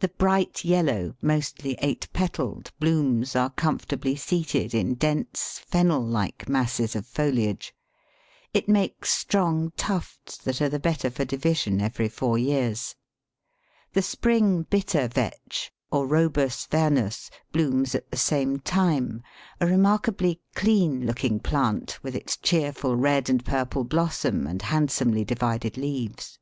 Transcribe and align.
The 0.00 0.08
bright 0.08 0.64
yellow, 0.64 1.14
mostly 1.22 1.76
eight 1.78 2.08
petalled, 2.12 2.72
blooms 2.80 3.36
are 3.36 3.50
comfortably 3.50 4.16
seated 4.16 4.74
in 4.74 4.94
dense, 4.94 5.60
fennel 5.64 6.02
like 6.02 6.48
masses 6.48 6.96
of 6.96 7.06
foliage. 7.06 7.72
It 8.52 8.68
makes 8.68 9.12
strong 9.12 9.70
tufts, 9.76 10.38
that 10.38 10.60
are 10.60 10.68
the 10.68 10.80
better 10.80 11.08
for 11.08 11.24
division 11.24 11.80
every 11.80 12.08
four 12.08 12.36
years. 12.36 12.96
The 13.92 14.02
spring 14.02 14.64
Bitter 14.64 15.06
vetch 15.06 15.70
(Orobus 15.92 16.66
vernus) 16.66 17.30
blooms 17.52 17.94
at 17.94 18.10
the 18.10 18.16
same 18.16 18.58
time, 18.58 19.22
a 19.60 19.68
remarkably 19.68 20.40
clean 20.56 21.06
looking 21.06 21.38
plant, 21.38 22.00
with 22.02 22.16
its 22.16 22.36
cheerful 22.36 22.96
red 22.96 23.30
and 23.30 23.44
purple 23.44 23.84
blossom 23.84 24.48
and 24.48 24.62
handsomely 24.62 25.24
divided 25.24 25.76
leaves. 25.76 26.40